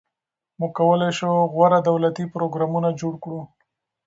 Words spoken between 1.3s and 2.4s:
غوره دولتي